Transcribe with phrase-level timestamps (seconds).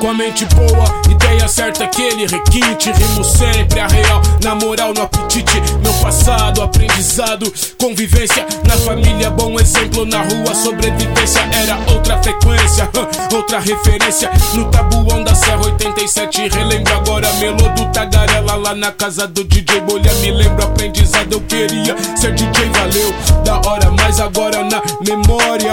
[0.00, 2.92] Com a mente boa, ideia certa, aquele requinte.
[2.92, 5.62] Rimo sempre a real, na moral, no apetite.
[5.82, 8.46] Meu passado, aprendizado, convivência.
[8.66, 10.04] Na família, bom exemplo.
[10.04, 11.40] Na rua, sobrevivência.
[11.52, 12.90] Era outra frequência,
[13.34, 14.30] outra referência.
[14.54, 17.32] No tabuão da Serra 87, relembro agora.
[17.34, 20.12] Melô do Tagarela lá na casa do DJ Bolha.
[20.14, 23.14] Me lembro aprendizado, eu queria ser DJ, valeu.
[23.44, 25.72] Da hora, mas agora na memória.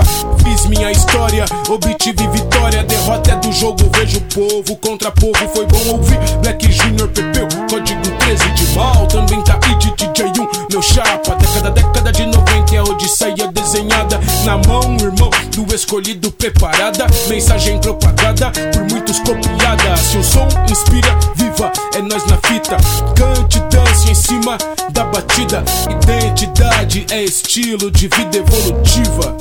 [0.61, 2.83] Fiz minha história, obtive vitória.
[2.83, 5.34] Derrota é do jogo, vejo povo contra povo.
[5.53, 9.07] Foi bom ouvir Black Junior, Pepeu, código 13 de mal.
[9.07, 11.35] Também tá aí de DJ1, meu chapa.
[11.35, 17.07] Década, década de 90 é odisseia desenhada na mão, irmão do escolhido preparada.
[17.27, 19.98] Mensagem propagada por muitos copiada.
[19.98, 22.77] Se o som inspira, viva, é nós na fita.
[23.15, 24.57] Cante, dance em cima
[24.91, 25.63] da batida.
[25.89, 29.35] Identidade é estilo de vida evolutiva.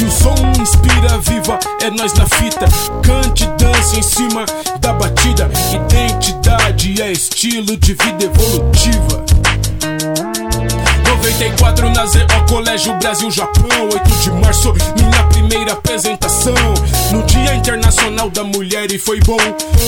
[0.00, 2.64] Se o som inspira, viva, é nós na fita.
[3.02, 4.46] Cante, dance em cima
[4.80, 5.50] da batida.
[5.74, 9.19] Identidade é estilo de vida evolutiva.
[12.00, 13.88] 94 na ZO Colégio Brasil Japão.
[13.92, 16.54] 8 de março, minha primeira apresentação.
[17.12, 19.36] No Dia Internacional da Mulher e foi bom.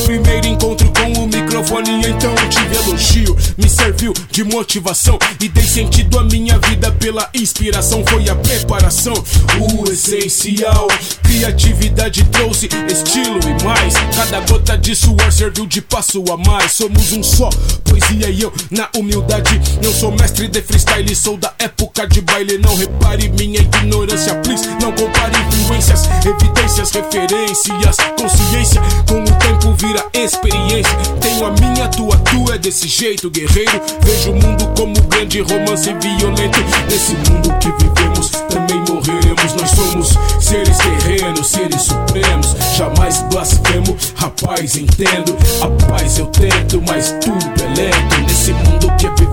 [0.04, 3.36] Primeiro encontro com o microfone então tive elogio.
[3.56, 8.04] Me serviu de motivação e dei sentido à minha vida pela inspiração.
[8.06, 9.14] Foi a preparação,
[9.58, 10.88] o essencial.
[11.22, 13.94] Criatividade trouxe estilo e mais.
[14.14, 16.72] Cada gota de suor serviu de passo a mais.
[16.72, 17.48] Somos um só,
[17.84, 19.60] poesia e eu na humildade.
[19.82, 22.58] Eu sou mestre de freestyle, sou da época de baile.
[22.58, 24.66] Não repare minha ignorância, please.
[24.80, 27.96] Não compare influências, evidências, referências.
[28.18, 30.94] Consciência com o tempo vira experiência.
[31.20, 33.80] Tenho a minha, tua, tua é desse jeito, guerreiro.
[34.02, 36.58] Vejo o mundo como grande romance violento.
[36.88, 39.54] Nesse mundo que vivemos, também morreremos.
[39.54, 42.56] Nós somos seres terrenos, seres supremos.
[42.76, 45.36] Jamais blasfemo, rapaz, entendo.
[45.60, 48.20] A paz eu tento, mas tudo é lento.
[48.26, 49.31] Nesse mundo que vivemos,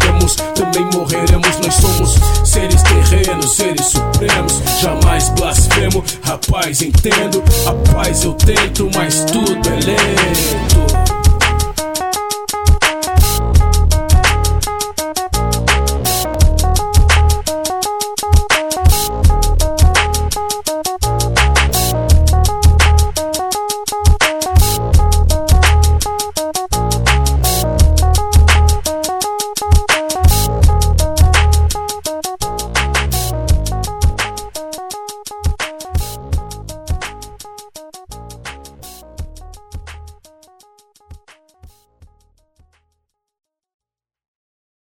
[5.79, 6.03] extremo.
[6.23, 11.19] Rapaz, entendo, a paz eu tento, mas tudo é lento.